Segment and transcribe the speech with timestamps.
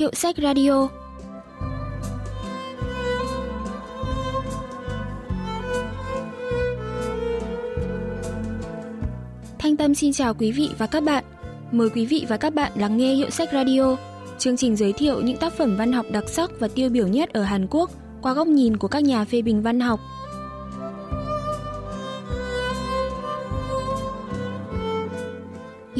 [0.00, 0.88] Hiệu sách radio
[9.58, 11.24] Thanh Tâm xin chào quý vị và các bạn.
[11.72, 13.96] Mời quý vị và các bạn lắng nghe Hiệu sách Radio,
[14.38, 17.30] chương trình giới thiệu những tác phẩm văn học đặc sắc và tiêu biểu nhất
[17.32, 17.90] ở Hàn Quốc
[18.22, 20.00] qua góc nhìn của các nhà phê bình văn học.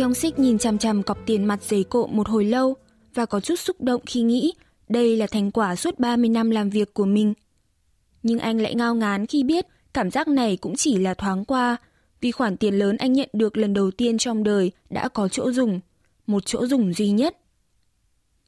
[0.00, 2.76] Yong Sik nhìn chằm chằm cọc tiền mặt giấy cộ một hồi lâu
[3.14, 4.52] và có chút xúc động khi nghĩ
[4.88, 7.34] đây là thành quả suốt 30 năm làm việc của mình.
[8.22, 11.76] Nhưng anh lại ngao ngán khi biết cảm giác này cũng chỉ là thoáng qua
[12.20, 15.52] vì khoản tiền lớn anh nhận được lần đầu tiên trong đời đã có chỗ
[15.52, 15.80] dùng,
[16.26, 17.36] một chỗ dùng duy nhất.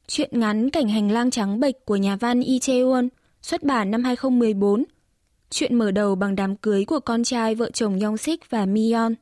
[0.09, 3.09] Chuyện ngắn Cảnh hành lang trắng bệch của nhà văn Lee Cheon
[3.43, 4.85] xuất bản năm 2014.
[5.51, 9.15] Chuyện mở đầu bằng đám cưới của con trai vợ chồng Yong Sik và Mion.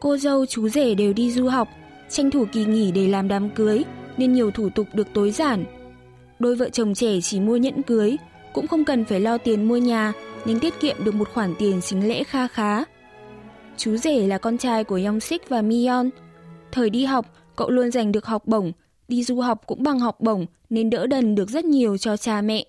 [0.00, 1.68] Cô dâu chú rể đều đi du học,
[2.08, 3.84] tranh thủ kỳ nghỉ để làm đám cưới,
[4.16, 5.64] nên nhiều thủ tục được tối giản.
[6.38, 8.16] Đôi vợ chồng trẻ chỉ mua nhẫn cưới,
[8.52, 10.12] cũng không cần phải lo tiền mua nhà,
[10.44, 12.84] nên tiết kiệm được một khoản tiền xính lễ kha khá.
[13.76, 16.10] Chú rể là con trai của Yong Sik và Mion.
[16.72, 18.72] Thời đi học, cậu luôn giành được học bổng,
[19.08, 22.40] đi du học cũng bằng học bổng nên đỡ đần được rất nhiều cho cha
[22.40, 22.64] mẹ.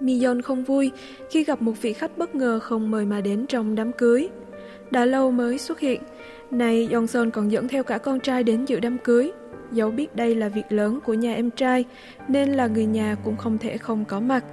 [0.00, 0.92] Mion không vui
[1.30, 4.28] khi gặp một vị khách bất ngờ không mời mà đến trong đám cưới.
[4.90, 6.02] Đã lâu mới xuất hiện,
[6.50, 9.30] Nay Johnson còn dẫn theo cả con trai đến dự đám cưới.
[9.72, 11.84] Dẫu biết đây là việc lớn của nhà em trai,
[12.28, 14.44] nên là người nhà cũng không thể không có mặt.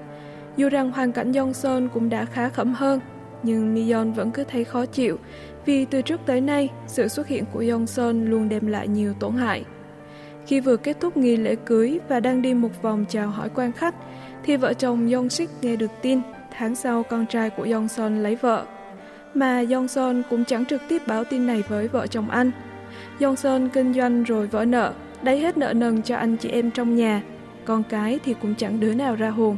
[0.57, 2.99] Dù rằng hoàn cảnh Johnson cũng đã khá khẩm hơn,
[3.43, 5.17] nhưng Mion vẫn cứ thấy khó chịu,
[5.65, 9.33] vì từ trước tới nay, sự xuất hiện của Johnson luôn đem lại nhiều tổn
[9.33, 9.63] hại.
[10.47, 13.71] Khi vừa kết thúc nghi lễ cưới và đang đi một vòng chào hỏi quan
[13.71, 13.95] khách,
[14.47, 16.21] khi vợ chồng Yong Sik nghe được tin
[16.57, 18.65] tháng sau con trai của Yong Son lấy vợ.
[19.33, 22.51] Mà Yong Son cũng chẳng trực tiếp báo tin này với vợ chồng anh.
[23.21, 26.71] Yong Son kinh doanh rồi vỡ nợ, đáy hết nợ nần cho anh chị em
[26.71, 27.23] trong nhà.
[27.65, 29.57] Con cái thì cũng chẳng đứa nào ra hồn.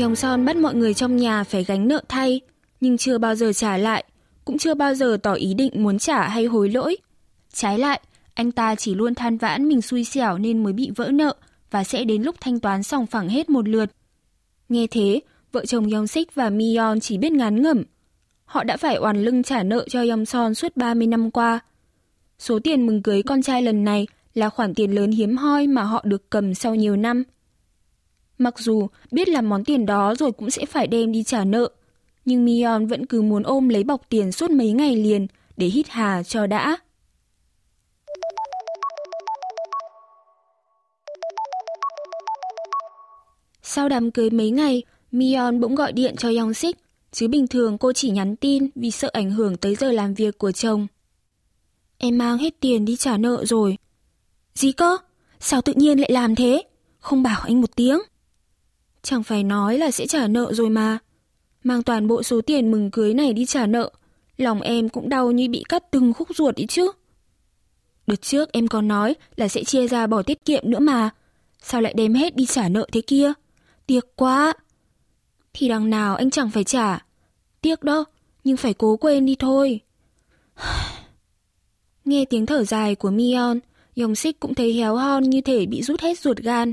[0.00, 2.40] Yong Son bắt mọi người trong nhà phải gánh nợ thay,
[2.80, 4.04] nhưng chưa bao giờ trả lại,
[4.44, 6.96] cũng chưa bao giờ tỏ ý định muốn trả hay hối lỗi.
[7.52, 8.00] Trái lại,
[8.38, 11.34] anh ta chỉ luôn than vãn mình xui xẻo nên mới bị vỡ nợ
[11.70, 13.90] và sẽ đến lúc thanh toán xong phẳng hết một lượt.
[14.68, 15.20] Nghe thế,
[15.52, 17.82] vợ chồng Yong Sik và Mion chỉ biết ngán ngẩm.
[18.44, 21.60] Họ đã phải oằn lưng trả nợ cho Yong Son suốt 30 năm qua.
[22.38, 25.82] Số tiền mừng cưới con trai lần này là khoản tiền lớn hiếm hoi mà
[25.82, 27.22] họ được cầm sau nhiều năm.
[28.38, 31.68] Mặc dù biết là món tiền đó rồi cũng sẽ phải đem đi trả nợ,
[32.24, 35.88] nhưng Mion vẫn cứ muốn ôm lấy bọc tiền suốt mấy ngày liền để hít
[35.88, 36.78] hà cho đã.
[43.70, 46.76] Sau đám cưới mấy ngày, Mion bỗng gọi điện cho Yong Sik,
[47.12, 50.38] chứ bình thường cô chỉ nhắn tin vì sợ ảnh hưởng tới giờ làm việc
[50.38, 50.86] của chồng.
[51.98, 53.78] Em mang hết tiền đi trả nợ rồi.
[54.54, 54.96] Gì cơ?
[55.40, 56.62] Sao tự nhiên lại làm thế?
[56.98, 57.98] Không bảo anh một tiếng.
[59.02, 60.98] Chẳng phải nói là sẽ trả nợ rồi mà.
[61.64, 63.90] Mang toàn bộ số tiền mừng cưới này đi trả nợ,
[64.36, 66.90] lòng em cũng đau như bị cắt từng khúc ruột đi chứ.
[68.06, 71.10] Đợt trước em còn nói là sẽ chia ra bỏ tiết kiệm nữa mà.
[71.62, 73.32] Sao lại đem hết đi trả nợ thế kia?
[73.88, 74.54] Tiếc quá.
[75.52, 77.04] Thì đằng nào anh chẳng phải trả.
[77.60, 78.04] Tiếc đó,
[78.44, 79.80] nhưng phải cố quên đi thôi.
[82.04, 83.60] Nghe tiếng thở dài của Mion,
[83.96, 86.72] Dòng xích cũng thấy héo hon như thể bị rút hết ruột gan,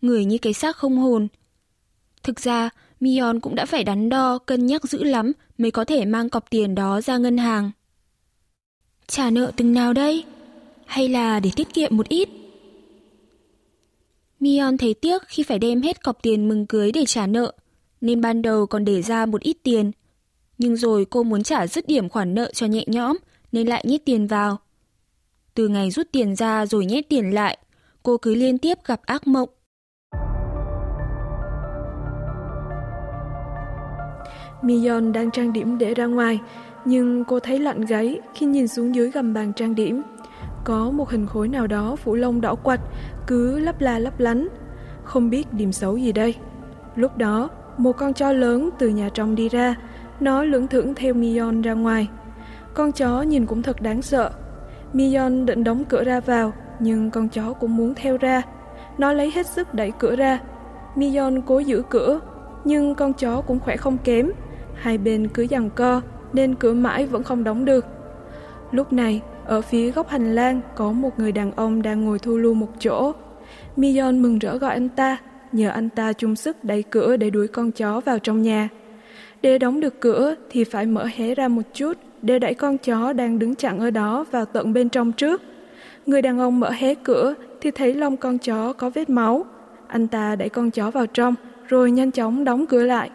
[0.00, 1.28] người như cái xác không hồn.
[2.22, 6.04] Thực ra, Mion cũng đã phải đắn đo, cân nhắc dữ lắm mới có thể
[6.04, 7.70] mang cọc tiền đó ra ngân hàng.
[9.06, 10.24] Trả nợ từng nào đây?
[10.86, 12.28] Hay là để tiết kiệm một ít?
[14.40, 17.52] Mion thấy tiếc khi phải đem hết cọc tiền mừng cưới để trả nợ,
[18.00, 19.90] nên ban đầu còn để ra một ít tiền.
[20.58, 23.16] Nhưng rồi cô muốn trả dứt điểm khoản nợ cho nhẹ nhõm,
[23.52, 24.58] nên lại nhét tiền vào.
[25.54, 27.58] Từ ngày rút tiền ra rồi nhét tiền lại,
[28.02, 29.48] cô cứ liên tiếp gặp ác mộng.
[34.62, 36.40] Mion đang trang điểm để ra ngoài,
[36.84, 40.02] nhưng cô thấy lạnh gáy khi nhìn xuống dưới gầm bàn trang điểm.
[40.66, 42.80] Có một hình khối nào đó phủ lông đỏ quạch,
[43.26, 44.48] cứ lấp la lấp lánh.
[45.04, 46.34] Không biết điểm xấu gì đây.
[46.96, 49.74] Lúc đó, một con chó lớn từ nhà trong đi ra,
[50.20, 52.08] nó lưỡng thưởng theo Mion ra ngoài.
[52.74, 54.30] Con chó nhìn cũng thật đáng sợ.
[54.92, 58.42] Mion định đóng cửa ra vào, nhưng con chó cũng muốn theo ra.
[58.98, 60.38] Nó lấy hết sức đẩy cửa ra.
[60.96, 62.20] Mion cố giữ cửa,
[62.64, 64.30] nhưng con chó cũng khỏe không kém.
[64.74, 66.00] Hai bên cứ giằng co,
[66.32, 67.86] nên cửa mãi vẫn không đóng được.
[68.70, 72.36] Lúc này, ở phía góc hành lang có một người đàn ông đang ngồi thu
[72.36, 73.12] lưu một chỗ.
[73.76, 75.16] Mion mừng rỡ gọi anh ta,
[75.52, 78.68] nhờ anh ta chung sức đẩy cửa để đuổi con chó vào trong nhà.
[79.42, 83.12] Để đóng được cửa thì phải mở hé ra một chút để đẩy con chó
[83.12, 85.42] đang đứng chặn ở đó vào tận bên trong trước.
[86.06, 89.46] Người đàn ông mở hé cửa thì thấy lông con chó có vết máu.
[89.86, 91.34] Anh ta đẩy con chó vào trong
[91.68, 93.10] rồi nhanh chóng đóng cửa lại.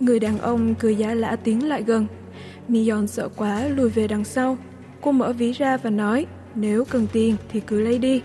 [0.00, 2.06] Người đàn ông cười giả lã tiến lại gần.
[2.68, 4.58] Mion sợ quá lùi về đằng sau.
[5.00, 8.22] Cô mở ví ra và nói, nếu cần tiền thì cứ lấy đi.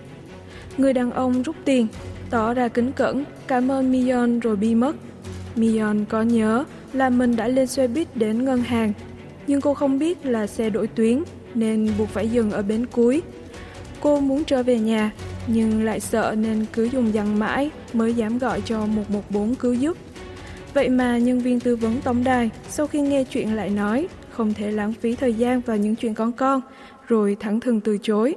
[0.78, 1.88] Người đàn ông rút tiền,
[2.30, 4.96] tỏ ra kính cẩn, cảm ơn Mion rồi bi mất.
[5.56, 6.64] Mion có nhớ
[6.94, 8.94] là mình đã lên xe buýt đến ngân hàng,
[9.48, 11.24] nhưng cô không biết là xe đổi tuyến
[11.54, 13.22] nên buộc phải dừng ở bến cuối.
[14.00, 15.12] Cô muốn trở về nhà,
[15.48, 19.98] nhưng lại sợ nên cứ dùng dằn mãi mới dám gọi cho 114 cứu giúp.
[20.74, 24.54] Vậy mà nhân viên tư vấn tổng đài sau khi nghe chuyện lại nói không
[24.54, 26.62] thể lãng phí thời gian vào những chuyện con con,
[27.08, 28.36] rồi thẳng thừng từ chối.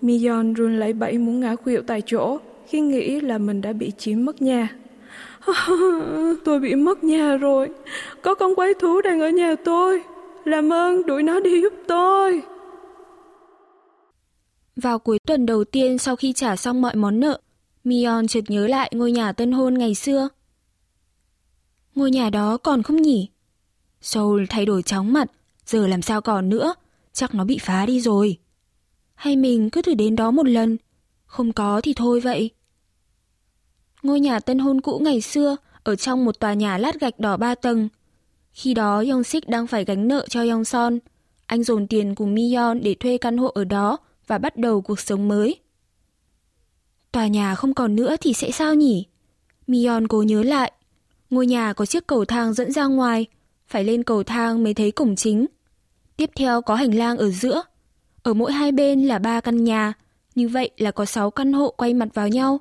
[0.00, 3.92] Mion run lấy bẫy muốn ngã khuỵu tại chỗ khi nghĩ là mình đã bị
[3.98, 4.68] chiếm mất nhà.
[6.44, 7.68] tôi bị mất nhà rồi,
[8.22, 10.02] có con quái thú đang ở nhà tôi.
[10.44, 12.42] Làm ơn đuổi nó đi giúp tôi.
[14.76, 17.40] Vào cuối tuần đầu tiên sau khi trả xong mọi món nợ,
[17.84, 20.28] Mion chợt nhớ lại ngôi nhà tân hôn ngày xưa.
[21.96, 23.28] Ngôi nhà đó còn không nhỉ?
[24.00, 25.30] Soul thay đổi chóng mặt,
[25.66, 26.74] giờ làm sao còn nữa,
[27.12, 28.38] chắc nó bị phá đi rồi.
[29.14, 30.76] Hay mình cứ thử đến đó một lần,
[31.26, 32.50] không có thì thôi vậy.
[34.02, 37.36] Ngôi nhà tân hôn cũ ngày xưa ở trong một tòa nhà lát gạch đỏ
[37.36, 37.88] ba tầng.
[38.52, 40.98] Khi đó Yong Sik đang phải gánh nợ cho Yong Son.
[41.46, 45.00] Anh dồn tiền cùng Mion để thuê căn hộ ở đó và bắt đầu cuộc
[45.00, 45.56] sống mới.
[47.12, 49.06] Tòa nhà không còn nữa thì sẽ sao nhỉ?
[49.66, 50.72] Mion cố nhớ lại.
[51.30, 53.26] Ngôi nhà có chiếc cầu thang dẫn ra ngoài,
[53.68, 55.46] phải lên cầu thang mới thấy cổng chính.
[56.16, 57.62] Tiếp theo có hành lang ở giữa.
[58.22, 59.92] Ở mỗi hai bên là ba căn nhà,
[60.34, 62.60] như vậy là có sáu căn hộ quay mặt vào nhau.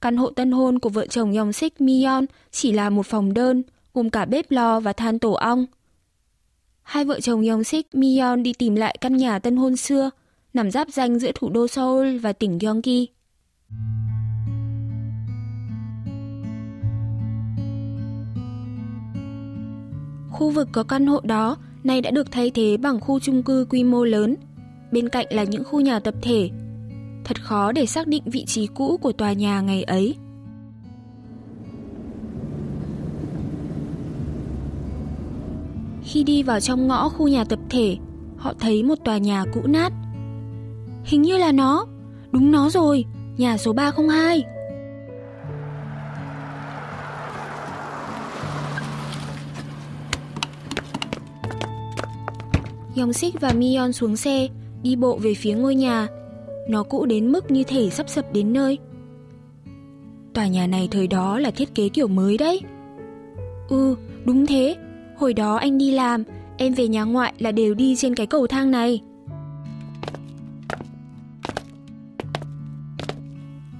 [0.00, 3.62] Căn hộ tân hôn của vợ chồng Yong Sik Mion chỉ là một phòng đơn,
[3.94, 5.66] gồm cả bếp lò và than tổ ong.
[6.82, 10.10] Hai vợ chồng Yong Sik Mion đi tìm lại căn nhà tân hôn xưa,
[10.54, 13.06] nằm giáp danh giữa thủ đô Seoul và tỉnh Gyeonggi.
[20.38, 23.66] Khu vực có căn hộ đó nay đã được thay thế bằng khu chung cư
[23.70, 24.34] quy mô lớn.
[24.92, 26.50] Bên cạnh là những khu nhà tập thể.
[27.24, 30.16] Thật khó để xác định vị trí cũ của tòa nhà ngày ấy.
[36.02, 37.96] Khi đi vào trong ngõ khu nhà tập thể,
[38.36, 39.92] họ thấy một tòa nhà cũ nát.
[41.04, 41.86] Hình như là nó,
[42.32, 43.04] đúng nó rồi,
[43.36, 44.44] nhà số 302.
[52.98, 54.48] Yong Sik và Mion xuống xe,
[54.82, 56.08] đi bộ về phía ngôi nhà.
[56.68, 58.78] Nó cũ đến mức như thể sắp sập đến nơi.
[60.34, 62.60] Tòa nhà này thời đó là thiết kế kiểu mới đấy.
[63.68, 64.76] Ừ, đúng thế.
[65.16, 66.22] Hồi đó anh đi làm,
[66.56, 69.00] em về nhà ngoại là đều đi trên cái cầu thang này.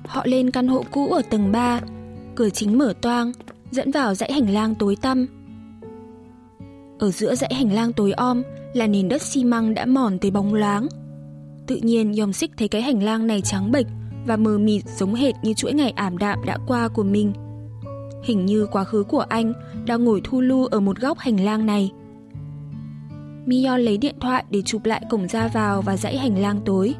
[0.06, 1.80] Họ lên căn hộ cũ ở tầng 3,
[2.34, 3.32] cửa chính mở toang,
[3.70, 5.26] dẫn vào dãy hành lang tối tăm.
[6.98, 8.42] Ở giữa dãy hành lang tối om
[8.76, 10.88] là nền đất xi măng đã mòn tới bóng loáng.
[11.66, 13.86] Tự nhiên Yom Sik thấy cái hành lang này trắng bệch
[14.26, 17.32] và mờ mịt giống hệt như chuỗi ngày ảm đạm đã qua của mình.
[18.24, 19.52] Hình như quá khứ của anh
[19.86, 21.90] đang ngồi thu lưu ở một góc hành lang này.
[23.46, 26.94] Mion lấy điện thoại để chụp lại cổng ra vào và dãy hành lang tối.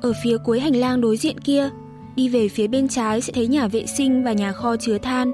[0.00, 1.70] Ở phía cuối hành lang đối diện kia,
[2.16, 5.32] đi về phía bên trái sẽ thấy nhà vệ sinh và nhà kho chứa than.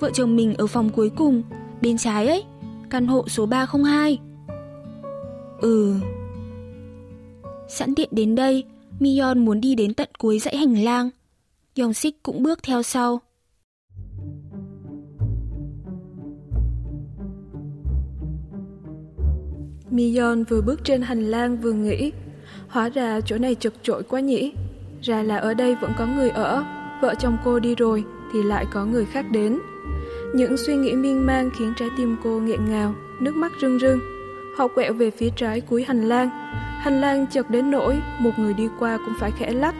[0.00, 1.42] Vợ chồng mình ở phòng cuối cùng,
[1.80, 2.44] bên trái ấy,
[2.90, 4.18] căn hộ số 302.
[5.60, 5.94] Ừ.
[7.68, 8.64] Sẵn tiện đến đây,
[9.00, 11.10] Mion muốn đi đến tận cuối dãy hành lang.
[11.80, 13.20] Yong Sik cũng bước theo sau.
[19.90, 22.12] Mion vừa bước trên hành lang vừa nghĩ,
[22.68, 24.52] hóa ra chỗ này chật chội quá nhỉ.
[25.02, 26.64] Ra là ở đây vẫn có người ở,
[27.02, 29.58] vợ chồng cô đi rồi thì lại có người khác đến.
[30.34, 34.00] Những suy nghĩ miên man khiến trái tim cô nghẹn ngào, nước mắt rưng rưng.
[34.56, 36.28] Họ quẹo về phía trái cuối hành lang.
[36.80, 39.74] Hành lang chật đến nỗi một người đi qua cũng phải khẽ lách.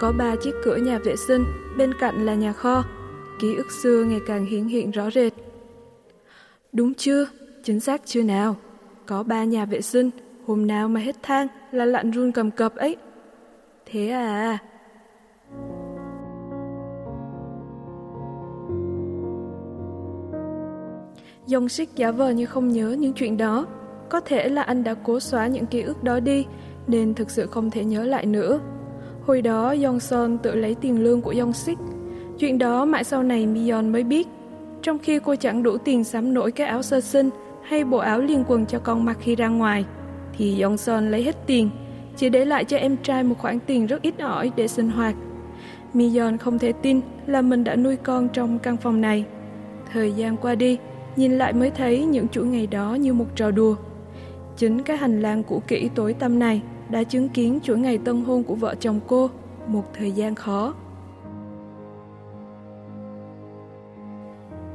[0.00, 1.44] Có ba chiếc cửa nhà vệ sinh,
[1.76, 2.84] bên cạnh là nhà kho.
[3.38, 5.32] Ký ức xưa ngày càng hiển hiện rõ rệt.
[6.72, 7.28] Đúng chưa?
[7.64, 8.56] Chính xác chưa nào?
[9.06, 10.10] Có ba nhà vệ sinh,
[10.46, 12.96] hôm nào mà hết thang là lặn run cầm cập ấy.
[13.86, 14.58] Thế à,
[21.46, 23.66] Dông Sik giả vờ như không nhớ những chuyện đó.
[24.08, 26.46] Có thể là anh đã cố xóa những ký ức đó đi,
[26.86, 28.60] nên thực sự không thể nhớ lại nữa.
[29.26, 31.78] Hồi đó Yong Son tự lấy tiền lương của Yong Sik.
[32.38, 34.28] Chuyện đó mãi sau này Mion mới biết.
[34.82, 37.30] Trong khi cô chẳng đủ tiền sắm nổi cái áo sơ sinh
[37.62, 39.84] hay bộ áo liên quần cho con mặc khi ra ngoài,
[40.38, 41.70] thì Yong Son lấy hết tiền,
[42.16, 45.14] chỉ để lại cho em trai một khoản tiền rất ít ỏi để sinh hoạt.
[45.94, 49.24] Mion không thể tin là mình đã nuôi con trong căn phòng này.
[49.92, 50.78] Thời gian qua đi,
[51.15, 53.75] nhìn lại mới thấy những chuỗi ngày đó như một trò đùa.
[54.57, 58.23] Chính cái hành lang cũ kỹ tối tăm này đã chứng kiến chuỗi ngày tân
[58.23, 59.29] hôn của vợ chồng cô,
[59.67, 60.73] một thời gian khó.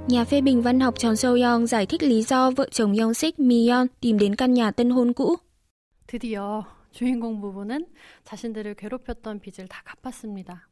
[0.08, 3.14] Nhà phê bình văn học Chon Seo Young giải thích lý do vợ chồng Young
[3.14, 5.36] Sik Mi Yeon tìm đến căn nhà tân hôn cũ.
[6.06, 7.84] 드디어 주인공 부부는
[8.24, 10.68] 자신들을 괴롭혔던 빚을 다 갚았습니다.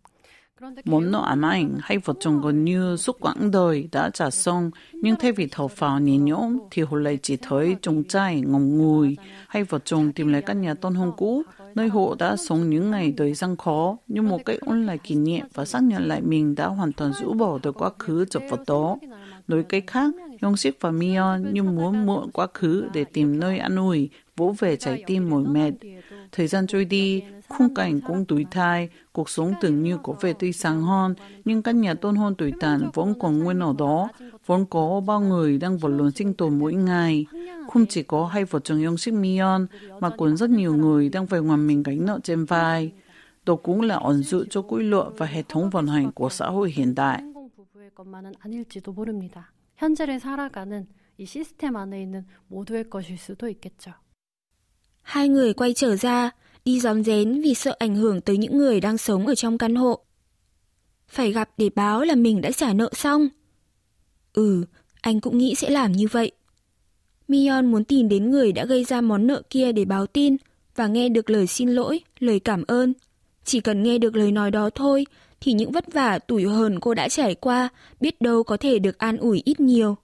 [0.86, 4.72] Muốn nọ ám ảnh hay vợ chồng gần như suốt quãng đời đã trả xong,
[4.94, 8.78] nhưng thay vì thở phào nhẹ nhõm thì hồi lại chỉ thấy trông trai ngồng
[8.78, 11.44] ngùi, hay vợ chồng tìm lại căn nhà tôn hôn cũ,
[11.76, 15.16] nơi họ đã sống những ngày đời gian khó, như một cách ôn lại kỷ
[15.16, 18.44] niệm và xác nhận lại mình đã hoàn toàn rũ bỏ được quá khứ chập
[18.50, 18.98] vật đó.
[19.48, 23.76] Nói cách khác, Yongsik và Mion như muốn mượn quá khứ để tìm nơi an
[23.76, 25.72] ủi, vỗ về trái tim mỏi mệt.
[26.32, 30.33] Thời gian trôi đi, khung cảnh cũng tuổi thai, cuộc sống tưởng như có vẻ
[30.33, 34.09] tươi sáng hơn, nhưng căn nhà tôn hôn tuổi tàn vẫn còn nguyên ở đó,
[34.47, 37.27] vẫn có bao người đang vật lộn sinh tồn mỗi ngày.
[37.73, 39.67] Không chỉ có hai vợ chồng Yong Sik Mion,
[40.01, 42.93] mà còn rất nhiều người đang phải hoàn mình gánh nợ trên vai.
[43.47, 46.47] Đó cũng là ẩn dụ cho quy luật và hệ thống vận hành của xã
[46.47, 47.23] hội hiện đại.
[47.95, 49.53] 것만은 아닐지도 모릅니다.
[49.77, 50.87] 현재를 살아가는
[51.17, 53.93] 이 시스템 안에 있는 모두의 것일 수도 있겠죠.
[55.03, 56.33] Hai người quay trở ra,
[56.70, 59.76] đi gión rén vì sợ ảnh hưởng tới những người đang sống ở trong căn
[59.76, 60.00] hộ.
[61.08, 63.30] Phải gặp để báo là mình đã trả nợ xong.
[64.34, 64.66] Ừ,
[65.02, 66.32] anh cũng nghĩ sẽ làm như vậy.
[67.28, 70.38] Mion muốn tìm đến người đã gây ra món nợ kia để báo tin
[70.76, 72.94] và nghe được lời xin lỗi, lời cảm ơn.
[73.44, 75.06] Chỉ cần nghe được lời nói đó thôi
[75.42, 78.98] thì những vất vả tủi hờn cô đã trải qua biết đâu có thể được
[78.98, 79.96] an ủi ít nhiều.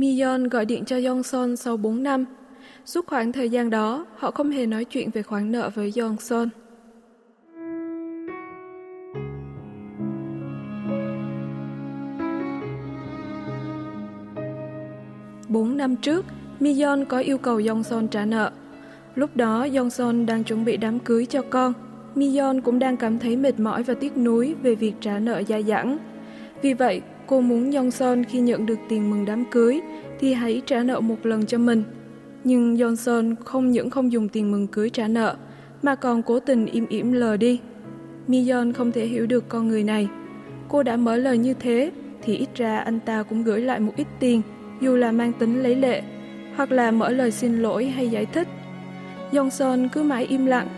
[0.00, 2.24] Mion gọi điện cho Yongson sau 4 năm.
[2.84, 6.48] Suốt khoảng thời gian đó, họ không hề nói chuyện về khoản nợ với Yongson.
[15.48, 16.26] Bốn năm trước,
[16.60, 18.50] Mion có yêu cầu Yongson trả nợ.
[19.14, 21.72] Lúc đó, Yongson đang chuẩn bị đám cưới cho con.
[22.14, 25.62] Mion cũng đang cảm thấy mệt mỏi và tiếc nuối về việc trả nợ dai
[25.62, 25.98] dẳng.
[26.62, 29.80] Vì vậy, cô muốn Johnson khi nhận được tiền mừng đám cưới
[30.20, 31.82] thì hãy trả nợ một lần cho mình.
[32.44, 35.36] Nhưng Johnson không những không dùng tiền mừng cưới trả nợ,
[35.82, 37.60] mà còn cố tình im ỉm lờ đi.
[38.26, 40.08] Mion không thể hiểu được con người này.
[40.68, 41.90] Cô đã mở lời như thế,
[42.22, 44.42] thì ít ra anh ta cũng gửi lại một ít tiền,
[44.80, 46.02] dù là mang tính lấy lệ,
[46.56, 48.48] hoặc là mở lời xin lỗi hay giải thích.
[49.32, 50.68] Johnson cứ mãi im lặng.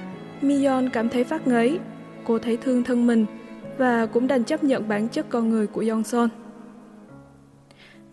[0.42, 1.78] Mion cảm thấy phát ngấy.
[2.24, 3.26] Cô thấy thương thân mình,
[3.78, 6.28] và cũng đành chấp nhận bản chất con người của Johnson.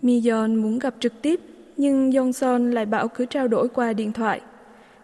[0.02, 1.40] Mion muốn gặp trực tiếp,
[1.78, 4.42] nhưng Johnson lại bảo cứ trao đổi qua điện thoại.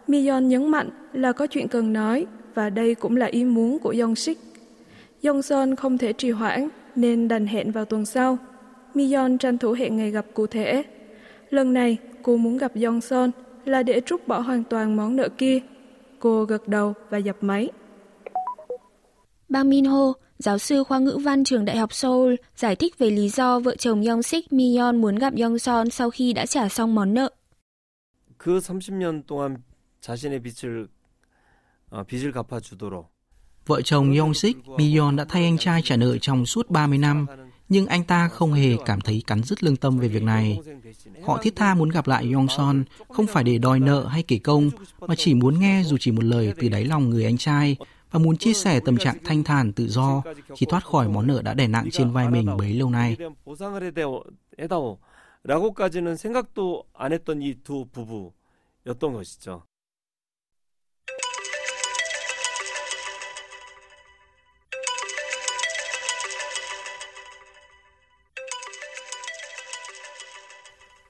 [0.08, 3.96] Mion nhấn mạnh là có chuyện cần nói và đây cũng là ý muốn của
[4.00, 4.38] Yongsik.
[5.22, 8.38] Johnson không thể trì hoãn nên đành hẹn vào tuần sau.
[8.94, 10.84] Mion tranh thủ hẹn ngày gặp cụ thể.
[11.50, 13.32] Lần này cô muốn gặp Johnson
[13.66, 15.60] là để trút bỏ hoàn toàn món nợ kia.
[16.20, 17.70] Cô gật đầu và dập máy.
[19.50, 23.11] Bang Min Ho, giáo sư khoa ngữ văn trường Đại học Seoul, giải thích về
[23.11, 26.47] lý do vợ chồng Young Sik Mi Yeon muốn gặp Young Son sau khi đã
[26.47, 27.31] trả xong món nợ.
[28.39, 29.63] 그 30년 동안
[30.01, 30.89] 자신의 빚을
[31.91, 33.11] 어, 빚을 갚아주도록
[33.67, 37.27] Vợ chồng Yong Sik, Mion đã thay anh trai trả nợ trong suốt 30 năm,
[37.69, 40.59] nhưng anh ta không hề cảm thấy cắn rứt lương tâm về việc này.
[41.27, 44.39] Họ thiết tha muốn gặp lại Yong Son, không phải để đòi nợ hay kể
[44.39, 44.71] công,
[45.01, 47.77] mà chỉ muốn nghe dù chỉ một lời từ đáy lòng người anh trai
[48.15, 50.23] và muốn chia sẻ tâm trạng thanh thản tự do
[50.57, 53.17] khi thoát khỏi món nợ đã đè nặng trên vai mình bấy lâu nay.
[53.45, 54.25] 보상을 해다오,
[54.59, 54.99] 해다오
[55.45, 59.63] 라고까지는 생각도 안 했던 이 두 부부였던 것이죠.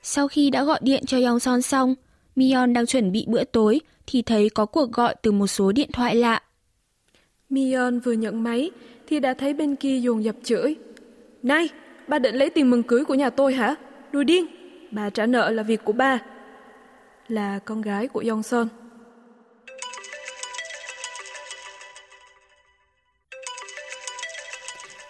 [0.03, 1.95] Sau khi đã gọi điện cho Yong Son xong,
[2.37, 5.91] Mion đang chuẩn bị bữa tối thì thấy có cuộc gọi từ một số điện
[5.93, 6.43] thoại lạ.
[7.56, 8.72] Mion vừa nhận máy
[9.08, 10.76] thì đã thấy bên kia dồn dập chửi.
[11.44, 11.70] Này,
[12.08, 13.76] ba định lấy tiền mừng cưới của nhà tôi hả?
[14.12, 14.46] Đùi điên,
[14.92, 16.20] bà trả nợ là việc của ba.
[17.28, 18.68] Là con gái của Johnson.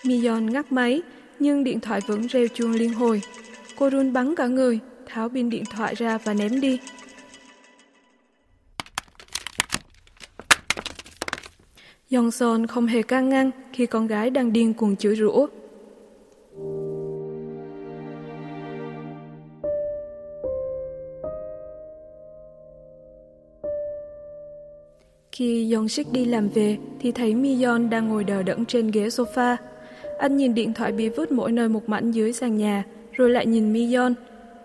[0.04, 1.02] Mion ngắt máy,
[1.40, 3.22] nhưng điện thoại vẫn reo chuông liên hồi.
[3.76, 6.80] Cô run bắn cả người, tháo pin điện thoại ra và ném đi.
[12.16, 15.48] Johnson không hề can ngăn khi con gái đang điên cuồng chửi rủa.
[25.32, 29.56] Khi Yongsik đi làm về thì thấy Miyon đang ngồi đờ đẫn trên ghế sofa.
[30.20, 33.46] Anh nhìn điện thoại bị vứt mỗi nơi một mảnh dưới sàn nhà, rồi lại
[33.46, 34.14] nhìn Miyon.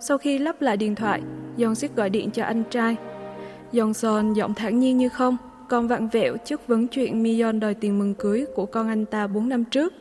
[0.00, 1.20] Sau khi lắp lại điện thoại,
[1.58, 2.96] Yongsik gọi điện cho anh trai.
[3.72, 5.36] Yongson giọng thản nhiên như không,
[5.70, 9.26] còn vặn vẹo trước vấn chuyện Miyon đòi tiền mừng cưới của con anh ta
[9.26, 9.92] 4 năm trước.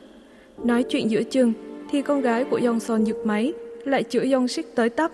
[0.63, 1.53] Nói chuyện giữa chừng
[1.89, 5.11] thì con gái của Yongson giật máy, lại chửi Yongsik tới tấp.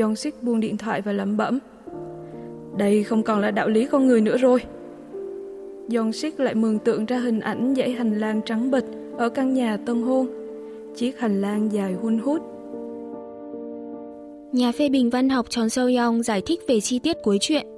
[0.00, 1.58] Yongsik buông điện thoại và lẩm bẩm.
[2.76, 4.60] Đây không còn là đạo lý con người nữa rồi.
[5.94, 8.84] Yongsik lại mường tượng ra hình ảnh dãy hành lang trắng bịch
[9.16, 10.26] ở căn nhà tân hôn.
[10.96, 12.42] Chiếc hành lang dài hun hút.
[14.52, 17.77] Nhà phê bình văn học Tròn Sâu Young giải thích về chi tiết cuối chuyện.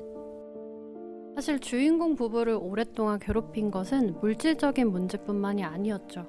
[1.40, 6.26] 사실 주인공 부부를 오랫동안 괴롭힌 것은 물질적인 문제뿐만이 아니었죠.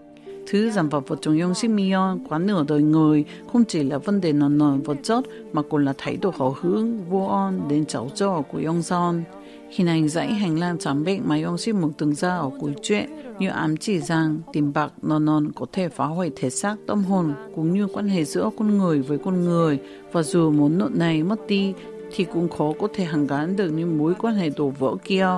[0.47, 3.99] Thứ giảm vào vật trong Yong Sik Mion quá nửa đời người không chỉ là
[3.99, 7.61] vấn đề nền nền vật chất mà còn là thái độ hậu hướng vô on
[7.69, 9.23] đến cháu trò của Yong Son.
[9.71, 12.73] Hình ảnh dãy hành lang trắng bệnh mà Yong Sik muốn từng ra ở cuối
[12.83, 16.77] chuyện như ám chỉ rằng tiền bạc non non có thể phá hủy thể xác
[16.87, 19.79] tâm hồn cũng như quan hệ giữa con người với con người
[20.13, 21.75] và dù muốn nợ này mất đi
[22.15, 25.29] thì cũng khó có thể hàn gắn được những mối quan hệ đổ vỡ kia.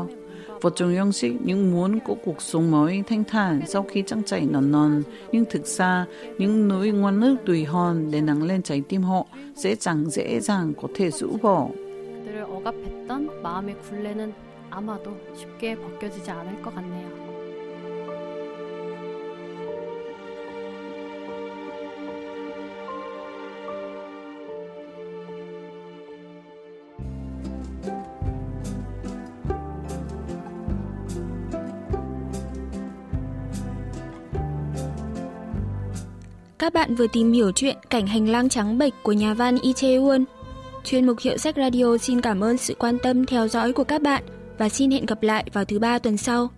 [0.60, 4.22] Và trong Yong Sik những muốn có cuộc sống mới thanh thản sau khi trăng
[4.22, 6.06] chảy non non, nhưng thực ra
[6.38, 10.40] những nỗi ngoan nước tùy hòn để nắng lên trái tim họ dễ dàng dễ
[10.40, 11.68] dàng có thể rũ bỏ.
[12.28, 14.34] 그들을 억압했던 마음의 굴레는
[14.70, 17.21] 아마도 쉽게 벗겨지지 않을 것 같네요.
[36.63, 39.73] Các bạn vừa tìm hiểu chuyện Cảnh hành lang trắng bệch của nhà văn Lee
[39.73, 40.23] Chae-won.
[40.83, 44.01] Chuyên mục Hiệu sách Radio xin cảm ơn sự quan tâm theo dõi của các
[44.01, 44.23] bạn
[44.57, 46.49] và xin hẹn gặp lại vào thứ ba tuần sau.